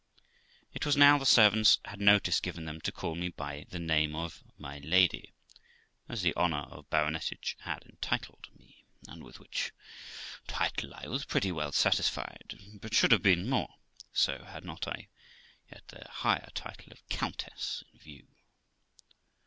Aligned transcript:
It 0.73 0.83
was 0.83 0.97
now 0.97 1.19
the 1.19 1.27
servants 1.27 1.77
had 1.85 2.01
notice 2.01 2.39
given 2.39 2.65
them 2.65 2.81
to 2.81 2.91
call 2.91 3.13
me 3.13 3.29
by 3.29 3.67
the 3.69 3.77
name 3.77 4.15
of' 4.15 4.43
my 4.67 4.79
lady', 4.79 5.31
as 6.09 6.23
the 6.23 6.35
honour 6.35 6.61
of 6.71 6.89
baronetage 6.89 7.55
had 7.59 7.83
entitled 7.83 8.47
me, 8.57 8.83
and 9.07 9.23
with 9.23 9.39
which 9.39 9.71
title 10.47 10.95
I 10.95 11.05
was 11.05 11.23
pretty 11.25 11.51
well 11.51 11.71
satisfied, 11.71 12.55
but 12.81 12.95
should 12.95 13.11
have 13.11 13.21
been 13.21 13.47
more 13.47 13.75
so 14.11 14.43
had 14.45 14.65
not 14.65 14.87
I 14.87 15.07
yet 15.71 15.87
the 15.89 16.03
higher 16.09 16.49
title 16.55 16.91
of 16.91 17.07
countess 17.09 17.83
in 17.93 17.99
view. 17.99 18.27